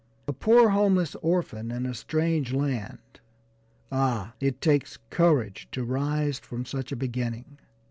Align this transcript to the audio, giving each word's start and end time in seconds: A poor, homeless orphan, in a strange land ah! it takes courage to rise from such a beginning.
A 0.27 0.33
poor, 0.33 0.69
homeless 0.69 1.13
orphan, 1.21 1.69
in 1.69 1.85
a 1.85 1.93
strange 1.93 2.53
land 2.53 3.19
ah! 3.91 4.33
it 4.39 4.59
takes 4.59 4.97
courage 5.11 5.67
to 5.73 5.83
rise 5.83 6.39
from 6.39 6.65
such 6.65 6.91
a 6.91 6.95
beginning. 6.95 7.59